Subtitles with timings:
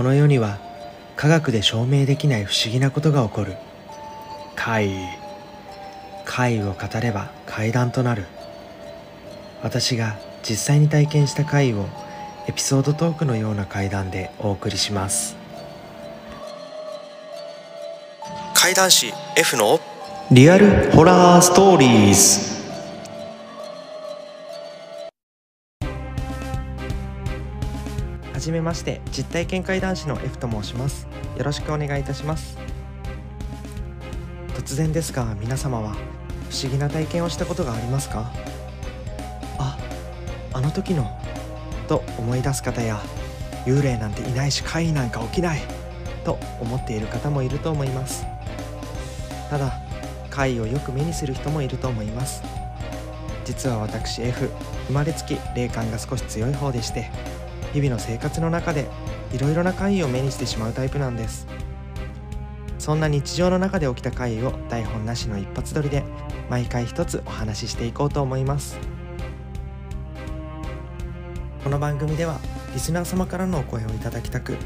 [0.00, 0.58] この世には
[1.14, 3.56] 科学で証明できない不思議なことが起こる。
[4.56, 4.96] 怪異。
[6.24, 8.24] 怪異を語れば怪談となる。
[9.62, 11.84] 私が実際に体験した怪異を
[12.48, 15.36] エピソードトークのような怪談でお送りします。
[18.54, 19.80] 怪談師 F の
[20.30, 22.59] リアルホラーストーリーズ
[28.40, 31.06] じめまして実体験怪談師の F と申します。
[31.36, 32.58] よろしくお願いいたします。
[34.54, 35.94] 突然ですが皆様は
[36.48, 38.32] 不思議な体験をしたことがありますか？
[39.58, 39.78] あ
[40.52, 41.06] あの時の
[41.86, 43.00] と思い出す方や
[43.66, 45.60] 幽霊なんていないし怪異なんか起きない
[46.24, 48.24] と思っている方もいると思います。
[49.50, 49.72] ただ
[50.30, 52.42] 怪異をよく目にする人もいると思います。
[53.44, 54.50] 実は私 F
[54.86, 57.10] 生まれつき霊感が少し強い方でして
[57.72, 58.88] 日々の生活の中で
[59.32, 61.46] いろいろな怪異を目にしてしまうタイプなんです。
[62.78, 66.02] そんな日常の中で起きた怪異を台本なしの一発撮りで
[66.48, 68.78] 毎回一つお話ししていこうと思います。
[71.62, 72.40] この番組では
[72.72, 74.56] リスナー様からのお声をいただきたく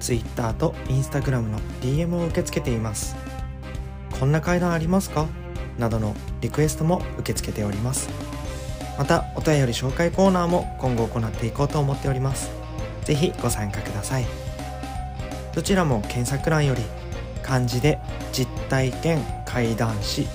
[0.00, 3.14] Twitter と Instagram の DM を受け付けています。
[4.18, 5.26] こんな階段ありますか？
[5.78, 8.08] などのリクエストも受け付けております。
[9.00, 12.50] またお便り紹介コーナーも今後行っていこうと思っております。
[13.04, 14.26] 是非ご参加ください。
[15.54, 16.82] どちらも検索欄より
[17.42, 17.98] 漢字で
[18.30, 20.28] 実体験怪談師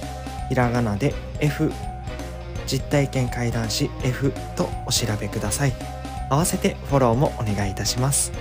[0.49, 1.71] ひらがなで F
[2.66, 5.73] 実体験怪談師 F とお調べください。
[6.31, 8.31] 合わせてフォローもお願いいたします。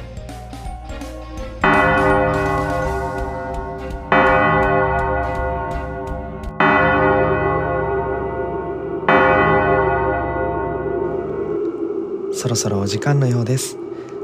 [12.45, 13.79] そろそろお時間のようです。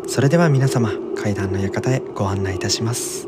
[0.07, 3.27] それでは皆様階段の館へご案内いたします。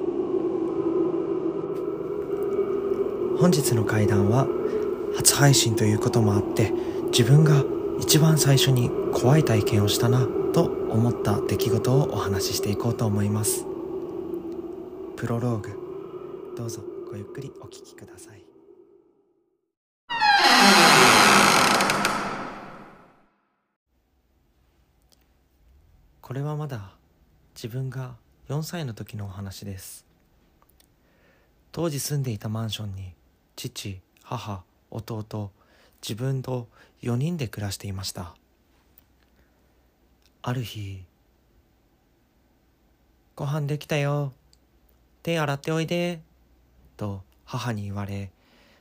[3.39, 4.47] 本日の階段は
[5.17, 6.75] 初配信ということもあって
[7.07, 7.65] 自分が
[8.01, 13.65] 一番最初に怖い体験をしたなと思った出来事をお話ししていこうと思います。
[15.17, 15.71] プロローグ。
[16.55, 18.52] どうぞごゆっくりお聞きください。
[26.23, 26.93] これはまだ
[27.57, 28.15] 自分が
[28.49, 30.07] 4歳の時のお話です。
[31.73, 33.13] 当時住んでいたマンションに
[33.57, 35.51] 父母弟
[36.01, 36.69] 自分と
[37.03, 38.37] 4人で暮らしていました。
[40.43, 41.05] ある日
[43.35, 44.33] 「ご飯できたよ。
[45.25, 46.23] 手洗っておいで」
[46.97, 48.31] と母に言われ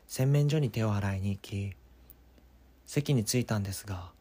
[0.08, 1.76] 洗面所に手を洗いに行き
[2.86, 4.12] 席に着いたんですが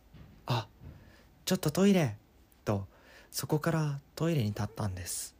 [0.46, 0.66] 「あ
[1.44, 2.16] ちょっとトイレ」
[3.30, 5.34] そこからトイレに立ったんです。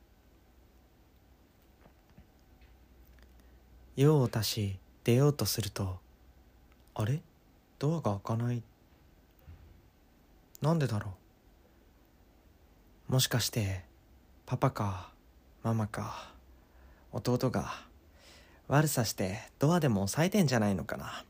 [3.96, 5.98] 用を足し出ようとすると
[6.94, 7.20] あれ？
[7.78, 8.62] ドアが開かない。
[10.62, 11.14] なんでだろ
[13.08, 13.12] う？
[13.12, 13.82] もしかして
[14.46, 15.10] パパか
[15.62, 16.32] ママか
[17.12, 17.72] 弟が
[18.68, 21.24] 悪さしてドアでも押さえてんじゃないのかな？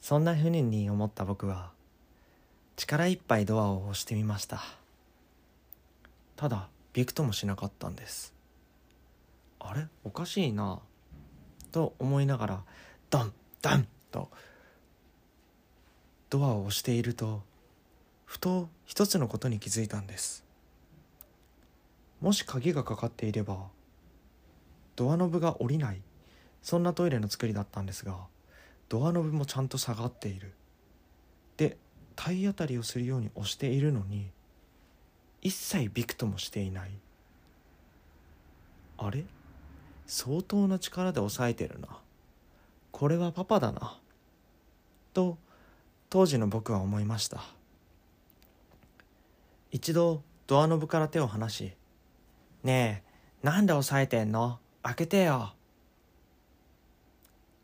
[0.00, 1.70] そんなふうに思った僕は
[2.76, 4.62] 力いっぱいドアを押してみました。
[6.36, 8.34] ただびくともしなかったんです。
[9.58, 9.86] あれ？
[10.04, 10.80] おかしいな。
[11.72, 12.60] と思いながら
[13.10, 14.30] ドンドンと
[16.30, 17.42] ドアを押していると
[18.24, 20.44] ふと一つのことに気づいたんです。
[22.20, 23.56] もし鍵がかかっていれば
[24.96, 26.00] ドアノブが下りない
[26.62, 28.16] そんなトイレの作りだったんですが
[28.88, 30.52] ドアノブもちゃんと下がっている。
[31.56, 31.76] で
[32.16, 34.26] 体当たりをするように押しているのに
[35.42, 36.90] 一切びくともしていない。
[38.98, 39.24] あれ？
[40.06, 41.88] 相当な力で押さえてるな。
[42.90, 43.98] これはパパだな。
[45.12, 45.36] と
[46.08, 47.42] 当時の僕は思いました。
[49.70, 51.72] 一度ドアノブから手を離し
[52.64, 53.02] 「ね
[53.42, 54.58] えなんで押さえてんの？
[54.82, 55.52] 開けてよ」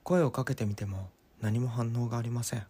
[0.04, 1.08] 声をかけてみても
[1.40, 2.66] 何も反応がありません。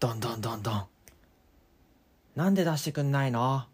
[0.00, 0.86] どんどんどんどん
[2.36, 3.64] なんで出してくんないの？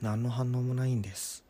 [0.00, 1.44] 何の反応もないんです。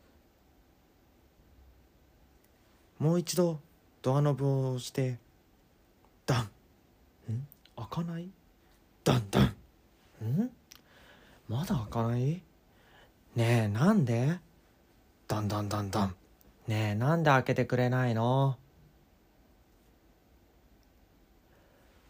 [2.99, 3.61] もう一度
[4.01, 5.19] ドアノブを押して
[6.25, 6.43] ダン。
[7.31, 7.47] ん？
[7.77, 8.29] 開かない？
[9.05, 9.45] ダンダン。
[9.45, 10.51] ん？
[11.47, 12.21] まだ開かない？
[12.23, 12.41] ね
[13.37, 14.37] えなんで？
[15.29, 16.15] ダンダンダンダン。
[16.67, 18.57] ねえなんで開けてくれないの？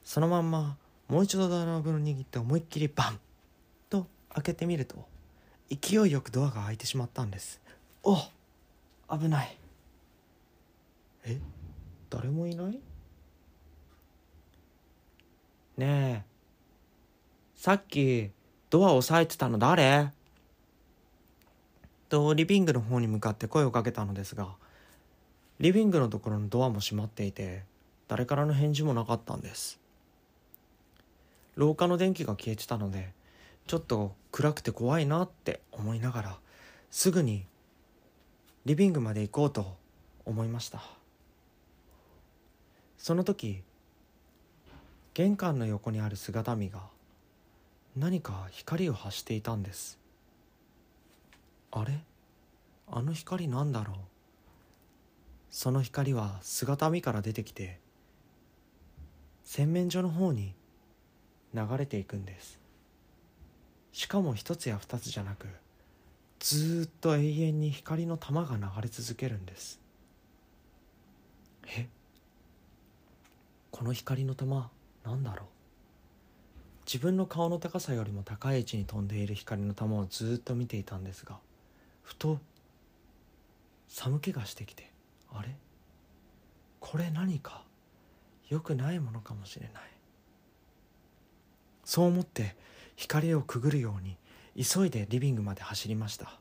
[0.07, 0.77] そのまんま
[1.09, 3.19] もう一度ドアノブを握って思いっきりバン
[3.89, 5.05] と開けてみると
[5.69, 7.59] 勢いよくドアが開いてしまったんです。
[8.03, 8.15] お
[9.11, 9.57] 危ない。
[11.25, 11.37] え
[12.09, 12.79] 誰もいない？
[15.75, 16.23] ねえ
[17.57, 18.31] さっき
[18.69, 20.13] ドアを押さえてたの誰？
[22.07, 24.47] とリビングの方に向かって声をかけたのですが
[25.59, 27.63] リビングのところのドアも閉まっていて
[28.07, 29.81] 誰からの返事もなかったんです。
[31.57, 33.11] 廊下の電気が消えてたので
[33.65, 36.37] ちょっと暗くて怖いなって思いながら
[36.89, 37.45] すぐに
[38.65, 39.75] リビングまで行こうと
[40.25, 40.81] 思いました。
[42.97, 43.61] その時
[45.13, 46.81] 玄関の横にある姿見が
[47.95, 49.97] 何か光を発していたんです。
[51.71, 51.99] あれ？
[52.89, 53.95] あの光なんだろう？
[55.49, 57.79] その光は姿見から出てきて
[59.43, 60.53] 洗面所の方に
[61.53, 62.59] 流れていくんです。
[63.91, 65.47] しかも一つや二つじゃなく
[66.39, 69.79] ずっと永遠に光の玉が流れ続けるんです。
[71.67, 71.87] え？
[73.71, 74.69] この光の玉
[75.03, 75.47] なんだろう？
[76.85, 81.37] 自分の顔の高さよりも高い位置に飛んでいる光の玉をずっと見ていたんですが
[82.03, 82.39] ふと
[83.87, 84.91] 寒気がしてきて
[85.33, 85.55] あれ？
[86.79, 87.63] これ何か？
[88.49, 89.83] 良くないものかもしれない。
[91.87, 92.57] そう思って
[92.97, 94.17] 光をくぐるように
[94.61, 96.37] 急いでリビングまで走りました。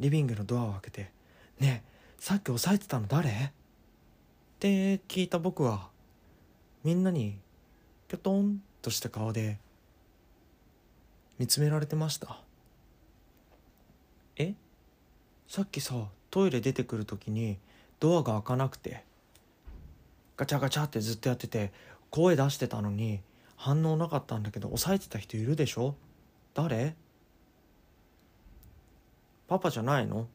[0.00, 1.12] リビングのドアを開けて
[1.60, 1.88] 「ねえ
[2.18, 3.52] さっき押さえてたの誰?」っ
[4.58, 5.90] て聞いた僕は
[6.82, 7.38] みんなに
[8.08, 9.58] ぴょとんとした顔で
[11.38, 12.40] 見つめられてました。
[14.36, 14.54] え？
[15.48, 17.58] さっきさトイレ出てくる時に
[18.00, 19.04] ドアが開かなくて
[20.38, 21.72] ガチャガチャってずっとやってて
[22.10, 23.20] 声出してたのに
[23.56, 25.94] 反応なかったんだけど押さえてた人いるでしょ？
[26.54, 26.94] 誰？
[29.48, 30.28] パパじゃないの？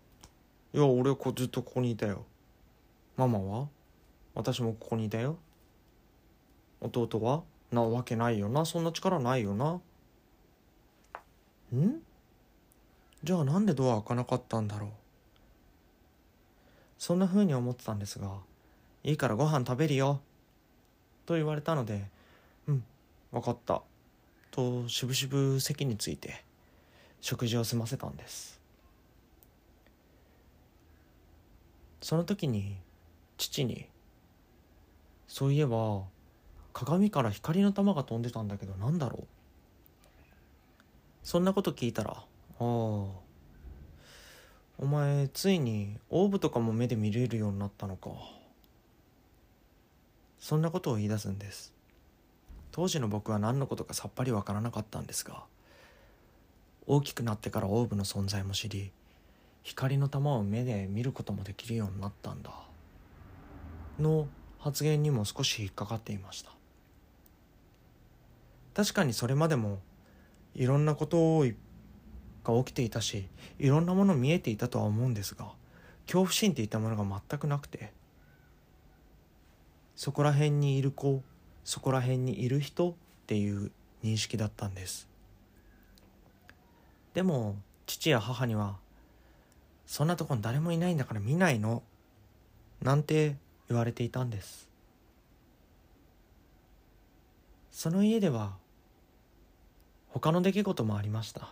[0.74, 2.26] いや俺こずっとここにいたよ。
[3.16, 3.68] ママは？
[4.34, 5.38] 私もここにいたよ。
[6.82, 7.44] 弟は？
[7.72, 8.66] なわけないよな。
[8.66, 9.80] そんな力ないよな。
[11.76, 12.02] ん？
[13.24, 14.90] じゃあなんでドア開かなかったんだろう？
[16.98, 18.32] そんな風に思ってたんですが
[19.04, 20.22] いいからご飯食べるよ。
[21.26, 22.06] と言われたので
[22.68, 22.84] うん
[23.32, 23.82] 分かった。
[24.52, 26.44] としぶしぶ席について
[27.22, 28.62] 食事を済ませたんです。
[32.02, 32.78] その時に
[33.38, 33.88] 父に
[35.28, 36.04] 「そういえば
[36.74, 39.28] 鏡から光の玉が飛んでたんだけど何だろう?」
[41.24, 42.24] そんなこと聞いたら「ああ
[42.60, 43.16] お
[44.82, 48.12] 前ついにオーブとかも目で見れるようになったのか」
[50.44, 51.74] そんなことを言い出すんです。
[52.74, 55.46] 当時の僕は何のことかさっぱりわからなかったんですが
[56.86, 58.92] 大きくなってからオーブの存在も知り
[59.62, 62.52] 光の玉を目で見ることもできるようになったんだ
[63.98, 64.28] の
[64.60, 66.52] 発言にも少し引っかかっていました。
[68.74, 69.80] 確かにそれまでも
[70.56, 71.40] いろんなこと
[72.44, 73.30] が起きていたし
[73.60, 75.54] いろんなもの見えていたとは思うんですが
[76.06, 77.94] 恐怖心っていったものが全くなくて
[79.96, 81.24] そこら辺にいる子
[81.64, 82.94] そこら辺にいる人っ
[83.28, 83.72] ていう
[84.04, 85.08] 認識だったんです。
[87.14, 88.78] でも父や母には
[89.86, 91.84] 「そんなとこに誰もいないんだから見ないの」
[92.82, 93.38] なんて
[93.70, 94.68] 言われていたんです。
[97.72, 98.58] その家では
[100.10, 101.50] 他の出来事もありました。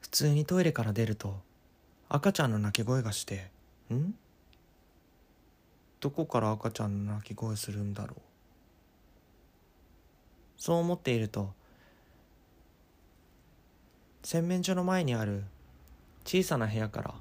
[0.00, 1.40] 普通にトイレから出ると
[2.08, 3.50] 赤ちゃんの泣き声がして
[3.92, 4.14] 「ん？
[6.00, 8.20] どこから赤ちゃんの泣き声するんだろう？
[10.58, 11.52] そう思っていると
[14.22, 15.44] 洗面所の前にある
[16.24, 17.14] 小さな部屋から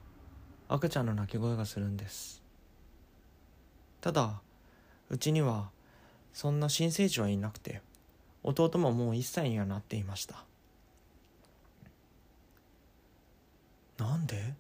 [0.68, 2.42] 赤ちゃんの泣き声がするんです。
[4.02, 4.42] ただ
[5.10, 5.70] うちには
[6.34, 7.82] そんな新生児はいなくて
[8.44, 10.44] 弟ももう1歳にはなっていました。
[13.98, 14.54] なんで？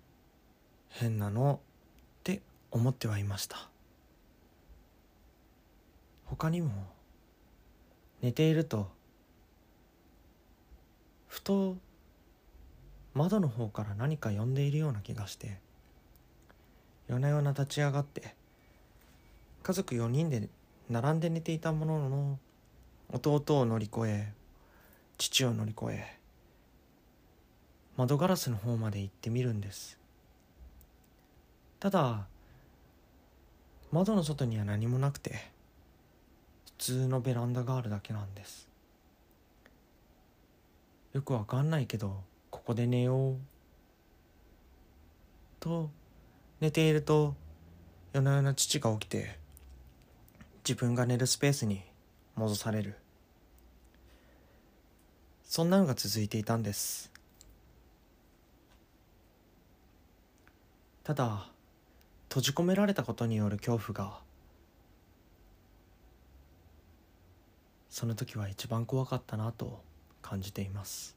[0.89, 1.59] 変なの？
[2.19, 2.41] って
[2.71, 3.69] 思ってはいました。
[6.37, 6.69] 他にも
[8.21, 8.91] 寝ていると
[11.27, 11.77] ふと
[13.13, 15.59] 窓の方から何か呼んでいるような気がして
[17.07, 18.35] 夜な夜な立ち上がって
[19.63, 20.49] 家族4人で
[20.89, 22.39] 並んで寝ていたものの
[23.13, 24.33] 弟を乗り越え
[25.17, 26.17] 父を乗り越え
[27.95, 29.97] 窓ガラスの方まで行ってみるんです。
[31.79, 32.27] ただ
[33.93, 35.54] 窓の外には何もなくて
[36.77, 38.67] 通のベランダがあるだけなんです。
[41.13, 43.37] よくわかんないけどここで寝よう。
[45.59, 45.89] と
[46.59, 47.35] 寝ていると
[48.13, 49.39] 夜な夜な父が起きて
[50.67, 51.83] 自分が寝るスペースに
[52.35, 52.95] 戻される。
[55.43, 57.11] そんなのが続いていたんです。
[61.03, 61.47] ただ
[62.29, 64.24] 閉じ込められたことによる恐怖が
[67.95, 69.79] その時は一番怖かったなと
[70.21, 71.15] 感じています。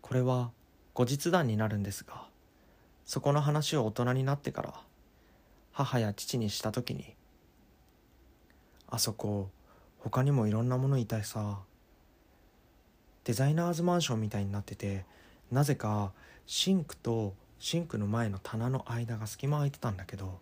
[0.00, 0.50] これは
[0.92, 2.26] 後日談になるんですが
[3.04, 4.74] そこの話を大人になってから
[5.70, 7.14] 母や父にした時に
[8.88, 9.50] あそこ
[10.00, 11.60] 他にもいろんなものいたいさ。
[13.22, 15.04] デザイナーズマンションみたいになってて
[15.52, 16.10] なぜか
[16.44, 20.40] シンクとシンクの前の棚の間が隙間空いてたんだけど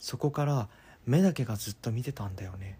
[0.00, 0.68] そこから
[1.06, 2.78] 目だけがずっと見てたんだよね。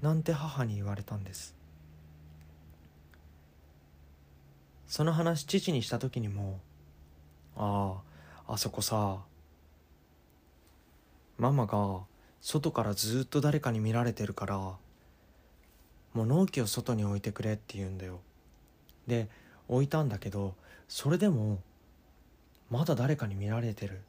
[0.00, 1.54] なんて母に言われたんです。
[4.86, 6.60] その話父にした時にも
[7.56, 8.00] あ
[8.46, 9.18] ああそこさ
[11.36, 12.00] ママが
[12.40, 14.76] 外からずっと誰かに見られてるから
[16.14, 18.20] 物置を外に置いてくれって言うんだよ。
[19.06, 19.28] で
[19.68, 20.54] 置いたんだけど
[20.88, 21.60] それでも
[22.70, 24.00] まだ誰かに見られてる。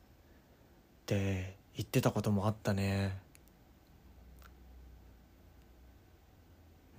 [1.10, 3.18] って言ってたこともあったね。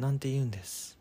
[0.00, 0.99] なんて言うんです。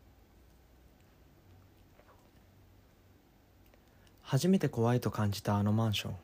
[4.22, 6.16] 初めて怖いと感じたあのマンション。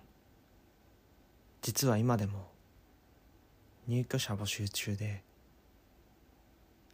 [1.60, 2.46] 実は今でも
[3.88, 5.22] 入居者募集中で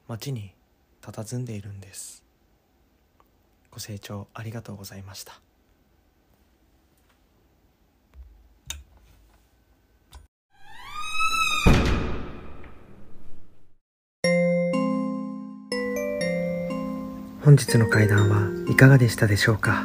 [0.08, 0.54] 街に
[1.02, 2.24] 佇んでいるんです。
[3.70, 5.51] ご清聴ありがとうございました。
[17.44, 19.84] 本日の会談はいかがでしたでしょうか？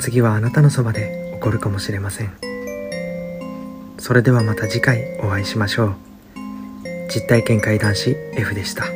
[0.00, 2.32] 次はあなたのそばで起こるかもしれません。
[3.98, 5.94] それではまた次回お会いしましょう。
[7.08, 8.95] 実体験会談師 F でした。